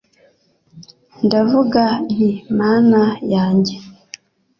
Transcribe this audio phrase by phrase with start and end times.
[1.25, 3.01] Ndavuga nti Mana
[3.33, 3.75] yanjye